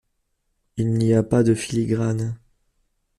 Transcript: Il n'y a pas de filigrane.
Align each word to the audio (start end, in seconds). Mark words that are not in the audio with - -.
Il 0.77 0.93
n'y 0.93 1.13
a 1.13 1.21
pas 1.21 1.43
de 1.43 1.53
filigrane. 1.53 2.35